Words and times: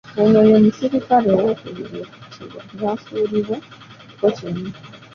Ono 0.21 0.39
ye 0.49 0.57
musirikale 0.63 1.29
owookubiri 1.37 1.97
okuttibwa 2.03 2.61
n'asuulibwa 2.77 3.57
mu 3.63 4.01
kifo 4.17 4.27
kino. 4.37 4.69